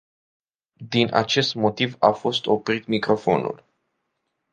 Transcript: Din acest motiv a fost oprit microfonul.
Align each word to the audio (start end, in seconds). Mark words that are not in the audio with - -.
Din 0.89 1.13
acest 1.13 1.55
motiv 1.55 1.95
a 1.99 2.11
fost 2.11 2.45
oprit 2.45 2.85
microfonul. 2.85 3.65